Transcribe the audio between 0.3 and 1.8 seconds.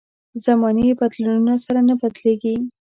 زمانې بدلونونو سره